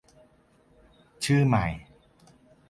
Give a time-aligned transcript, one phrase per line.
[1.25, 1.65] ชื่อใหม่